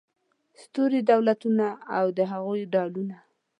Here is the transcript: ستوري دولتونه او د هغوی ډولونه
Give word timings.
ستوري 0.61 1.01
دولتونه 1.11 1.65
او 1.97 2.05
د 2.17 2.19
هغوی 2.31 2.61
ډولونه 2.73 3.17